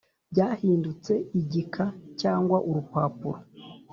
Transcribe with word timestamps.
byahindutse 0.31 1.13
igika 1.39 1.85
cyangwa 2.21 2.57
urupapuro. 2.69 3.39